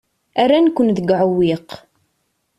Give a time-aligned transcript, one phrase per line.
[0.49, 1.69] Rran-ken deg uɛewwiq.